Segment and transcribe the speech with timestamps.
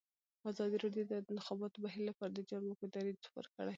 [0.51, 3.69] ازادي راډیو د د انتخاباتو بهیر لپاره د چارواکو دریځ خپور کړی.